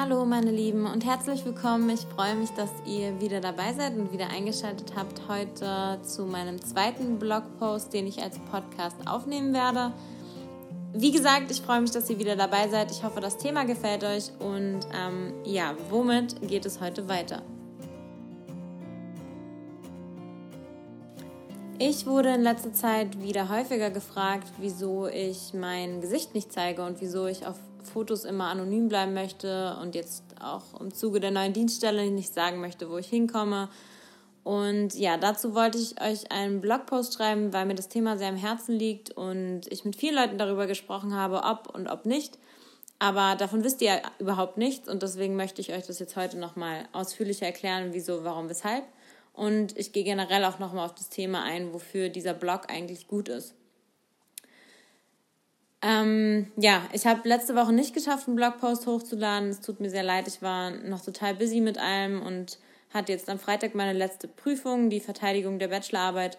[0.00, 1.90] Hallo meine Lieben und herzlich willkommen.
[1.90, 6.62] Ich freue mich, dass ihr wieder dabei seid und wieder eingeschaltet habt heute zu meinem
[6.62, 9.92] zweiten Blogpost, den ich als Podcast aufnehmen werde.
[10.92, 12.92] Wie gesagt, ich freue mich, dass ihr wieder dabei seid.
[12.92, 17.42] Ich hoffe, das Thema gefällt euch und ähm, ja, womit geht es heute weiter?
[21.80, 27.00] Ich wurde in letzter Zeit wieder häufiger gefragt, wieso ich mein Gesicht nicht zeige und
[27.00, 27.56] wieso ich auf
[27.88, 32.60] Fotos immer anonym bleiben möchte und jetzt auch im Zuge der neuen Dienststelle nicht sagen
[32.60, 33.68] möchte, wo ich hinkomme.
[34.44, 38.36] Und ja, dazu wollte ich euch einen Blogpost schreiben, weil mir das Thema sehr am
[38.36, 42.38] Herzen liegt und ich mit vielen Leuten darüber gesprochen habe, ob und ob nicht.
[42.98, 46.38] Aber davon wisst ihr ja überhaupt nichts und deswegen möchte ich euch das jetzt heute
[46.38, 48.84] nochmal ausführlicher erklären, wieso, warum, weshalb.
[49.34, 53.28] Und ich gehe generell auch nochmal auf das Thema ein, wofür dieser Blog eigentlich gut
[53.28, 53.54] ist.
[55.80, 59.50] Ähm, ja, ich habe letzte Woche nicht geschafft, einen Blogpost hochzuladen.
[59.50, 62.58] Es tut mir sehr leid, ich war noch total busy mit allem und
[62.92, 66.38] hatte jetzt am Freitag meine letzte Prüfung, die Verteidigung der Bachelorarbeit.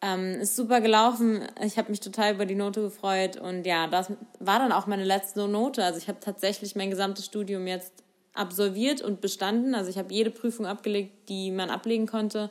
[0.00, 1.46] Ähm, ist super gelaufen.
[1.64, 5.04] Ich habe mich total über die Note gefreut und ja, das war dann auch meine
[5.04, 5.84] letzte Note.
[5.84, 7.92] Also ich habe tatsächlich mein gesamtes Studium jetzt
[8.34, 9.76] absolviert und bestanden.
[9.76, 12.50] Also ich habe jede Prüfung abgelegt, die man ablegen konnte.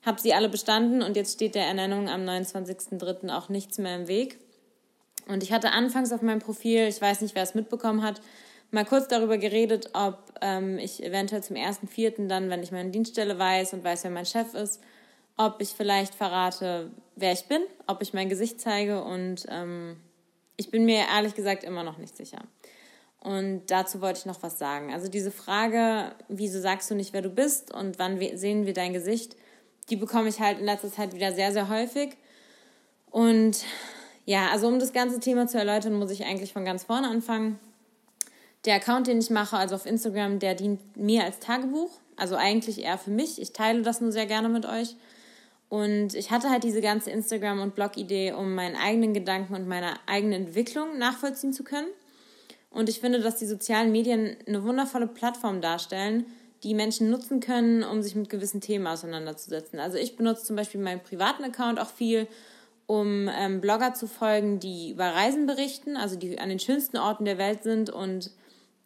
[0.00, 3.28] Habe sie alle bestanden und jetzt steht der Ernennung am 29.03.
[3.28, 4.38] auch nichts mehr im Weg.
[5.28, 8.20] Und ich hatte anfangs auf meinem Profil, ich weiß nicht, wer es mitbekommen hat,
[8.70, 12.26] mal kurz darüber geredet, ob ähm, ich eventuell zum 1.04.
[12.26, 14.80] dann, wenn ich meine Dienststelle weiß und weiß, wer mein Chef ist,
[15.36, 19.96] ob ich vielleicht verrate, wer ich bin, ob ich mein Gesicht zeige und ähm,
[20.56, 22.42] ich bin mir ehrlich gesagt immer noch nicht sicher.
[23.20, 24.92] Und dazu wollte ich noch was sagen.
[24.92, 28.92] Also diese Frage, wieso sagst du nicht, wer du bist und wann sehen wir dein
[28.92, 29.36] Gesicht,
[29.90, 32.16] die bekomme ich halt in letzter Zeit wieder sehr, sehr häufig.
[33.10, 33.64] Und
[34.24, 37.58] ja, also um das ganze Thema zu erläutern, muss ich eigentlich von ganz vorne anfangen.
[38.64, 41.90] Der Account, den ich mache, also auf Instagram, der dient mir als Tagebuch.
[42.16, 43.40] Also eigentlich eher für mich.
[43.40, 44.96] Ich teile das nur sehr gerne mit euch.
[45.68, 49.94] Und ich hatte halt diese ganze Instagram- und Blog-Idee, um meinen eigenen Gedanken und meine
[50.06, 51.88] eigene Entwicklung nachvollziehen zu können.
[52.70, 56.26] Und ich finde, dass die sozialen Medien eine wundervolle Plattform darstellen,
[56.62, 59.80] die Menschen nutzen können, um sich mit gewissen Themen auseinanderzusetzen.
[59.80, 62.28] Also ich benutze zum Beispiel meinen privaten Account auch viel,
[62.92, 67.24] um ähm, Blogger zu folgen, die über Reisen berichten, also die an den schönsten Orten
[67.24, 68.30] der Welt sind und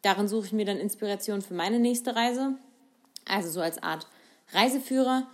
[0.02, 2.54] darin suche ich mir dann Inspiration für meine nächste Reise.
[3.28, 4.06] Also so als Art
[4.52, 5.26] Reiseführer.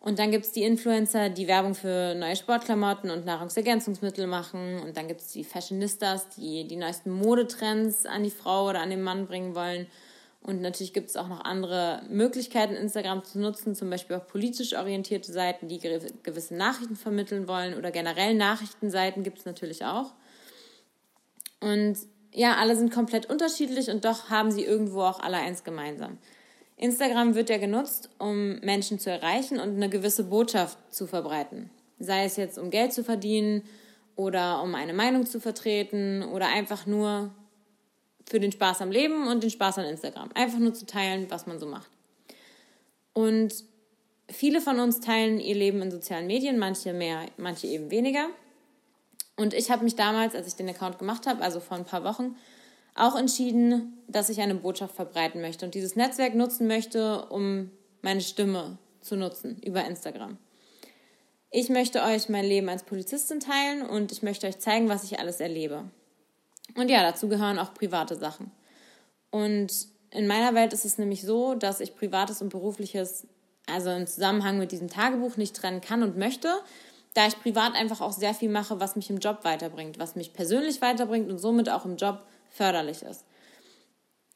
[0.00, 4.80] Und dann gibt es die Influencer, die Werbung für neue Sportklamotten und Nahrungsergänzungsmittel machen.
[4.80, 8.90] Und dann gibt es die Fashionistas, die die neuesten Modetrends an die Frau oder an
[8.90, 9.86] den Mann bringen wollen.
[10.46, 14.74] Und natürlich gibt es auch noch andere Möglichkeiten, Instagram zu nutzen, zum Beispiel auch politisch
[14.74, 20.14] orientierte Seiten, die gewisse Nachrichten vermitteln wollen oder generell Nachrichtenseiten gibt es natürlich auch.
[21.58, 21.96] Und
[22.32, 26.18] ja, alle sind komplett unterschiedlich und doch haben sie irgendwo auch alle eins gemeinsam.
[26.76, 31.70] Instagram wird ja genutzt, um Menschen zu erreichen und eine gewisse Botschaft zu verbreiten.
[31.98, 33.64] Sei es jetzt, um Geld zu verdienen
[34.14, 37.34] oder um eine Meinung zu vertreten oder einfach nur
[38.28, 40.30] für den Spaß am Leben und den Spaß an Instagram.
[40.34, 41.90] Einfach nur zu teilen, was man so macht.
[43.12, 43.52] Und
[44.28, 48.28] viele von uns teilen ihr Leben in sozialen Medien, manche mehr, manche eben weniger.
[49.36, 52.04] Und ich habe mich damals, als ich den Account gemacht habe, also vor ein paar
[52.04, 52.36] Wochen,
[52.94, 57.70] auch entschieden, dass ich eine Botschaft verbreiten möchte und dieses Netzwerk nutzen möchte, um
[58.00, 60.38] meine Stimme zu nutzen über Instagram.
[61.50, 65.20] Ich möchte euch mein Leben als Polizistin teilen und ich möchte euch zeigen, was ich
[65.20, 65.84] alles erlebe.
[66.76, 68.52] Und ja, dazu gehören auch private Sachen.
[69.30, 69.72] Und
[70.10, 73.26] in meiner Welt ist es nämlich so, dass ich privates und berufliches,
[73.66, 76.54] also im Zusammenhang mit diesem Tagebuch nicht trennen kann und möchte,
[77.14, 80.32] da ich privat einfach auch sehr viel mache, was mich im Job weiterbringt, was mich
[80.32, 83.24] persönlich weiterbringt und somit auch im Job förderlich ist.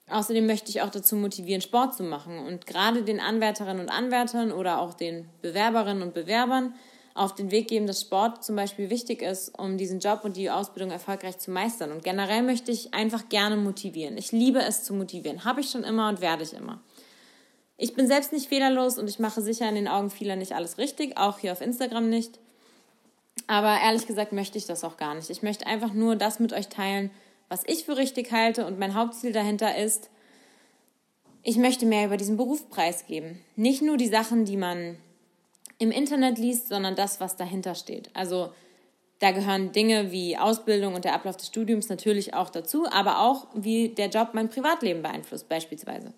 [0.08, 4.50] Außerdem möchte ich auch dazu motivieren, Sport zu machen und gerade den Anwärterinnen und Anwärtern
[4.50, 6.74] oder auch den Bewerberinnen und Bewerbern
[7.14, 10.50] auf den Weg geben, dass Sport zum Beispiel wichtig ist, um diesen Job und die
[10.50, 11.90] Ausbildung erfolgreich zu meistern.
[11.90, 14.16] Und generell möchte ich einfach gerne motivieren.
[14.16, 15.44] Ich liebe es zu motivieren.
[15.44, 16.80] Habe ich schon immer und werde ich immer.
[17.76, 20.78] Ich bin selbst nicht fehlerlos und ich mache sicher in den Augen vieler nicht alles
[20.78, 22.38] richtig, auch hier auf Instagram nicht.
[23.46, 25.30] Aber ehrlich gesagt möchte ich das auch gar nicht.
[25.30, 27.10] Ich möchte einfach nur das mit euch teilen,
[27.48, 30.10] was ich für richtig halte und mein Hauptziel dahinter ist,
[31.42, 33.40] ich möchte mehr über diesen Beruf preisgeben.
[33.56, 34.98] Nicht nur die Sachen, die man
[35.80, 38.10] im Internet liest, sondern das, was dahinter steht.
[38.14, 38.52] Also
[39.18, 43.48] da gehören Dinge wie Ausbildung und der Ablauf des Studiums natürlich auch dazu, aber auch
[43.54, 46.12] wie der Job mein Privatleben beeinflusst beispielsweise.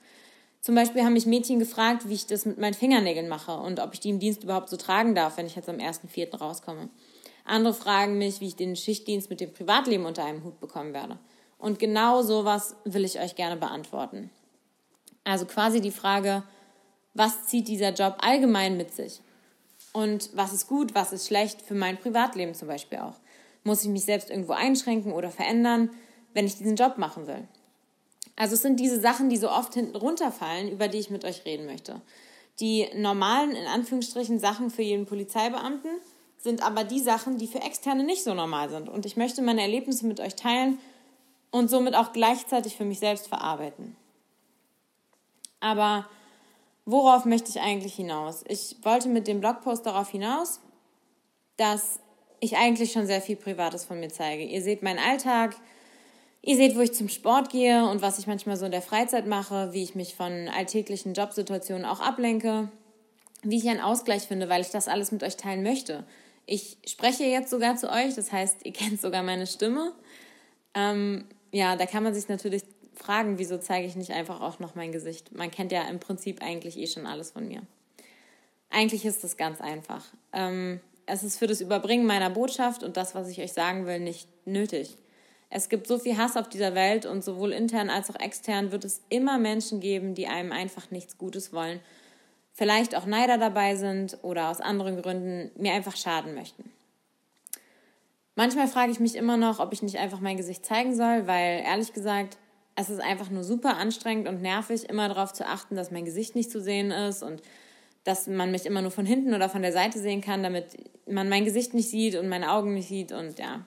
[0.61, 3.94] Zum Beispiel haben mich Mädchen gefragt, wie ich das mit meinen Fingernägeln mache und ob
[3.94, 6.37] ich die im Dienst überhaupt so tragen darf, wenn ich jetzt am 1.4.
[6.37, 6.88] rauskomme.
[7.44, 11.19] Andere fragen mich, wie ich den Schichtdienst mit dem Privatleben unter einem Hut bekommen werde.
[11.59, 14.31] Und genau sowas will ich euch gerne beantworten.
[15.25, 16.43] Also quasi die Frage,
[17.14, 19.20] was zieht dieser Job allgemein mit sich?
[19.93, 23.15] Und was ist gut, was ist schlecht für mein Privatleben zum Beispiel auch?
[23.65, 25.91] Muss ich mich selbst irgendwo einschränken oder verändern,
[26.35, 27.47] wenn ich diesen Job machen will?
[28.37, 31.44] Also es sind diese Sachen, die so oft hinten runterfallen, über die ich mit euch
[31.44, 32.00] reden möchte.
[32.61, 35.91] Die normalen, in Anführungsstrichen, Sachen für jeden Polizeibeamten
[36.38, 38.88] sind aber die Sachen, die für Externe nicht so normal sind.
[38.88, 40.79] Und ich möchte meine Erlebnisse mit euch teilen
[41.50, 43.97] und somit auch gleichzeitig für mich selbst verarbeiten.
[45.61, 46.09] Aber
[46.84, 48.44] worauf möchte ich eigentlich hinaus?
[48.49, 50.61] Ich wollte mit dem Blogpost darauf hinaus,
[51.56, 52.00] dass
[52.40, 54.44] ich eigentlich schon sehr viel Privates von mir zeige.
[54.44, 55.55] Ihr seht meinen Alltag,
[56.43, 59.26] ihr seht, wo ich zum Sport gehe und was ich manchmal so in der Freizeit
[59.26, 62.69] mache, wie ich mich von alltäglichen Jobsituationen auch ablenke,
[63.43, 66.05] wie ich einen Ausgleich finde, weil ich das alles mit euch teilen möchte.
[66.46, 69.93] Ich spreche jetzt sogar zu euch, das heißt, ihr kennt sogar meine Stimme.
[70.75, 72.64] Ähm, ja, da kann man sich natürlich
[73.02, 75.32] fragen, wieso zeige ich nicht einfach auch noch mein Gesicht?
[75.32, 77.62] Man kennt ja im Prinzip eigentlich eh schon alles von mir.
[78.70, 80.04] Eigentlich ist das ganz einfach.
[80.32, 84.00] Ähm, es ist für das Überbringen meiner Botschaft und das, was ich euch sagen will,
[84.00, 84.96] nicht nötig.
[85.50, 88.84] Es gibt so viel Hass auf dieser Welt und sowohl intern als auch extern wird
[88.84, 91.81] es immer Menschen geben, die einem einfach nichts Gutes wollen,
[92.54, 96.70] vielleicht auch Neider dabei sind oder aus anderen Gründen mir einfach schaden möchten.
[98.34, 101.62] Manchmal frage ich mich immer noch, ob ich nicht einfach mein Gesicht zeigen soll, weil
[101.66, 102.38] ehrlich gesagt,
[102.75, 106.35] es ist einfach nur super anstrengend und nervig, immer darauf zu achten, dass mein Gesicht
[106.35, 107.43] nicht zu sehen ist und
[108.05, 110.77] dass man mich immer nur von hinten oder von der Seite sehen kann, damit
[111.07, 113.65] man mein Gesicht nicht sieht und meine Augen nicht sieht und ja.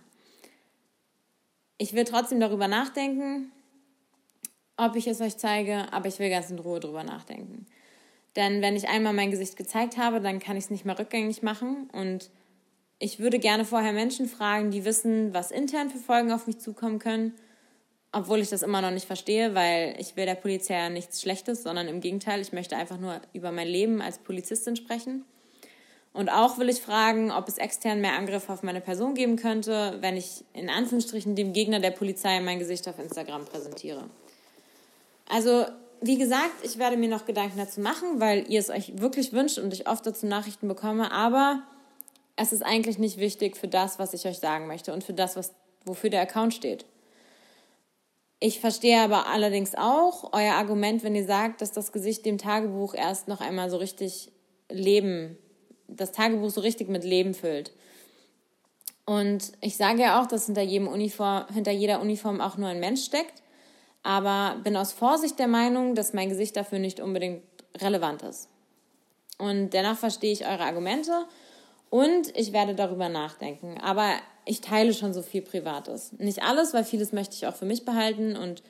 [1.78, 3.52] Ich will trotzdem darüber nachdenken,
[4.78, 7.66] ob ich es euch zeige, aber ich will ganz in Ruhe darüber nachdenken.
[8.36, 11.44] Denn wenn ich einmal mein Gesicht gezeigt habe, dann kann ich es nicht mehr rückgängig
[11.44, 12.30] machen und
[12.98, 17.00] ich würde gerne vorher Menschen fragen, die wissen, was intern für Folgen auf mich zukommen
[17.00, 17.34] können
[18.15, 21.63] obwohl ich das immer noch nicht verstehe, weil ich will der Polizei ja nichts Schlechtes,
[21.63, 25.25] sondern im Gegenteil, ich möchte einfach nur über mein Leben als Polizistin sprechen.
[26.13, 29.97] Und auch will ich fragen, ob es extern mehr Angriffe auf meine Person geben könnte,
[30.00, 34.06] wenn ich in Anführungsstrichen dem Gegner der Polizei mein Gesicht auf Instagram präsentiere.
[35.27, 35.65] Also,
[36.00, 39.57] wie gesagt, ich werde mir noch Gedanken dazu machen, weil ihr es euch wirklich wünscht
[39.57, 41.63] und ich oft dazu Nachrichten bekomme, aber
[42.38, 45.35] es ist eigentlich nicht wichtig für das, was ich euch sagen möchte und für das,
[45.35, 45.53] was,
[45.83, 46.85] wofür der Account steht.
[48.39, 52.93] Ich verstehe aber allerdings auch euer Argument, wenn ihr sagt, dass das Gesicht dem Tagebuch
[52.93, 54.31] erst noch einmal so richtig
[54.69, 55.37] Leben,
[55.87, 57.71] das Tagebuch so richtig mit Leben füllt.
[59.05, 62.79] Und ich sage ja auch, dass hinter, jedem Uniform, hinter jeder Uniform auch nur ein
[62.79, 63.43] Mensch steckt,
[64.03, 67.43] aber bin aus Vorsicht der Meinung, dass mein Gesicht dafür nicht unbedingt
[67.77, 68.49] relevant ist.
[69.37, 71.25] Und dennoch verstehe ich eure Argumente
[71.89, 73.79] und ich werde darüber nachdenken.
[73.81, 74.09] Aber
[74.45, 76.12] ich teile schon so viel Privates.
[76.13, 78.63] Nicht alles, weil vieles möchte ich auch für mich behalten und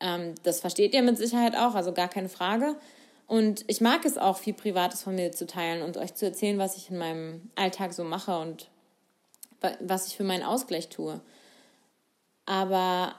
[0.00, 2.76] ähm, das versteht ihr mit Sicherheit auch, also gar keine Frage.
[3.26, 6.58] Und ich mag es auch, viel Privates von mir zu teilen und euch zu erzählen,
[6.58, 8.68] was ich in meinem Alltag so mache und
[9.80, 11.20] was ich für meinen Ausgleich tue.
[12.44, 13.14] Aber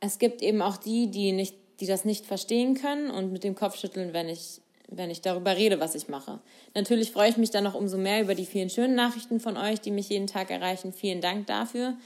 [0.00, 3.54] es gibt eben auch die, die, nicht, die das nicht verstehen können und mit dem
[3.54, 6.40] Kopf schütteln, wenn ich wenn ich darüber rede, was ich mache.
[6.74, 9.80] Natürlich freue ich mich dann noch umso mehr über die vielen schönen Nachrichten von euch,
[9.80, 10.92] die mich jeden Tag erreichen.
[10.92, 11.96] Vielen Dank dafür.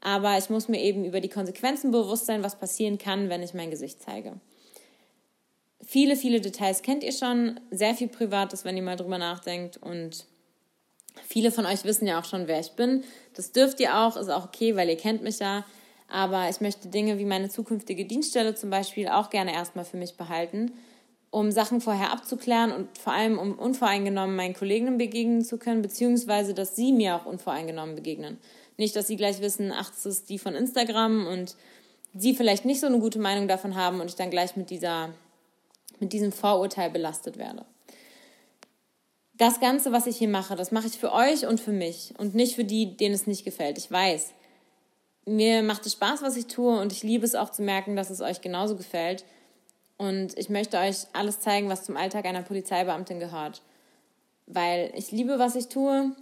[0.00, 3.54] Aber ich muss mir eben über die Konsequenzen bewusst sein, was passieren kann, wenn ich
[3.54, 4.34] mein Gesicht zeige.
[5.84, 9.78] Viele, viele Details kennt ihr schon, sehr viel Privates, wenn ihr mal drüber nachdenkt.
[9.78, 10.24] Und
[11.26, 13.04] viele von euch wissen ja auch schon, wer ich bin.
[13.34, 15.64] Das dürft ihr auch, ist auch okay, weil ihr kennt mich ja.
[16.08, 20.16] Aber ich möchte Dinge wie meine zukünftige Dienststelle zum Beispiel auch gerne erstmal für mich
[20.16, 20.72] behalten
[21.30, 26.54] um Sachen vorher abzuklären und vor allem um unvoreingenommen meinen Kolleginnen begegnen zu können, beziehungsweise
[26.54, 28.38] dass sie mir auch unvoreingenommen begegnen.
[28.76, 31.56] Nicht, dass sie gleich wissen, ach, das ist die von Instagram und
[32.14, 35.10] sie vielleicht nicht so eine gute Meinung davon haben und ich dann gleich mit dieser,
[36.00, 37.64] mit diesem Vorurteil belastet werde.
[39.34, 42.34] Das Ganze, was ich hier mache, das mache ich für euch und für mich und
[42.34, 43.76] nicht für die, denen es nicht gefällt.
[43.76, 44.32] Ich weiß.
[45.26, 48.10] Mir macht es Spaß, was ich tue und ich liebe es auch zu merken, dass
[48.10, 49.24] es euch genauso gefällt.
[49.98, 53.62] Und ich möchte euch alles zeigen, was zum Alltag einer Polizeibeamtin gehört.
[54.46, 56.12] Weil ich liebe, was ich tue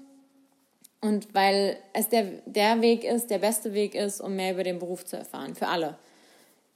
[1.01, 4.79] und weil es der, der Weg ist, der beste Weg ist, um mehr über den
[4.79, 5.55] Beruf zu erfahren.
[5.55, 5.99] Für alle.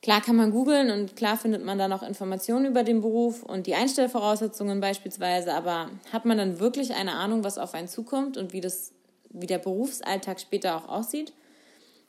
[0.03, 3.67] Klar kann man googeln und klar findet man dann auch Informationen über den Beruf und
[3.67, 8.53] die Einstellvoraussetzungen beispielsweise, aber hat man dann wirklich eine Ahnung, was auf einen zukommt und
[8.53, 8.93] wie, das,
[9.31, 11.33] wie der Berufsalltag später auch aussieht?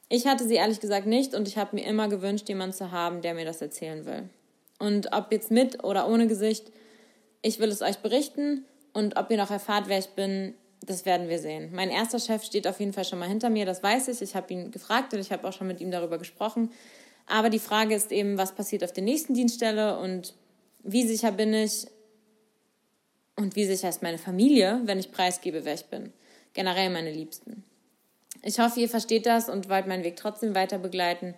[0.07, 3.21] Ich hatte sie ehrlich gesagt nicht und ich habe mir immer gewünscht, jemanden zu haben,
[3.21, 4.29] der mir das erzählen will.
[4.79, 6.71] Und ob jetzt mit oder ohne Gesicht,
[7.41, 8.65] ich will es euch berichten.
[8.93, 11.69] Und ob ihr noch erfahrt, wer ich bin, das werden wir sehen.
[11.73, 14.21] Mein erster Chef steht auf jeden Fall schon mal hinter mir, das weiß ich.
[14.21, 16.71] Ich habe ihn gefragt und ich habe auch schon mit ihm darüber gesprochen.
[17.27, 20.33] Aber die Frage ist eben, was passiert auf der nächsten Dienststelle und
[20.83, 21.87] wie sicher bin ich
[23.35, 26.11] und wie sicher ist meine Familie, wenn ich preisgebe, wer ich bin.
[26.53, 27.63] Generell meine Liebsten.
[28.41, 31.35] Ich hoffe, ihr versteht das und wollt meinen Weg trotzdem weiter begleiten,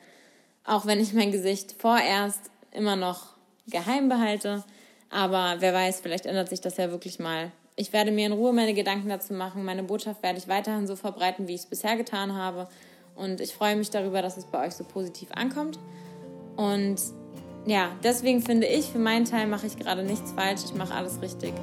[0.63, 3.30] auch wenn ich mein Gesicht vorerst immer noch
[3.67, 4.63] geheim behalte.
[5.09, 7.51] Aber wer weiß, vielleicht ändert sich das ja wirklich mal.
[7.75, 9.63] Ich werde mir in Ruhe meine Gedanken dazu machen.
[9.63, 12.67] Meine Botschaft werde ich weiterhin so verbreiten, wie ich es bisher getan habe.
[13.15, 15.79] Und ich freue mich darüber, dass es bei euch so positiv ankommt.
[16.55, 16.97] Und
[17.65, 20.61] ja, deswegen finde ich, für meinen Teil mache ich gerade nichts falsch.
[20.65, 21.53] Ich mache alles richtig.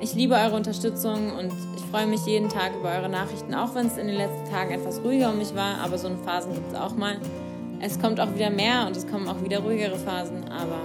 [0.00, 3.86] Ich liebe eure Unterstützung und ich freue mich jeden Tag über eure Nachrichten, auch wenn
[3.86, 5.78] es in den letzten Tagen etwas ruhiger um mich war.
[5.82, 7.18] Aber so eine Phasen gibt es auch mal.
[7.80, 10.48] Es kommt auch wieder mehr und es kommen auch wieder ruhigere Phasen.
[10.48, 10.80] Aber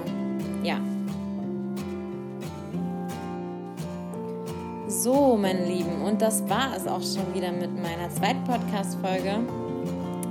[5.06, 9.36] So, meine Lieben, und das war es auch schon wieder mit meiner zweiten Podcast-Folge.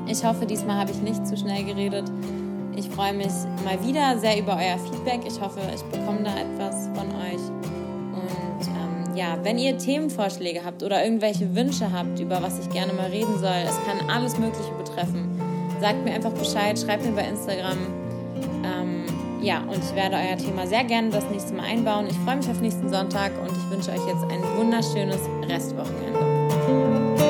[0.09, 2.11] Ich hoffe, diesmal habe ich nicht zu schnell geredet.
[2.75, 3.31] Ich freue mich
[3.65, 5.21] mal wieder sehr über euer Feedback.
[5.29, 7.41] Ich hoffe, ich bekomme da etwas von euch.
[8.17, 12.95] Und ähm, ja, wenn ihr Themenvorschläge habt oder irgendwelche Wünsche habt, über was ich gerne
[12.95, 15.41] mal reden soll, es kann alles Mögliche betreffen.
[15.81, 17.79] Sagt mir einfach Bescheid, schreibt mir bei Instagram.
[19.45, 22.07] Ja, und ich werde euer Thema sehr gerne das nächste Mal einbauen.
[22.09, 27.24] Ich freue mich auf nächsten Sonntag und ich wünsche euch jetzt ein wunderschönes Restwochenende.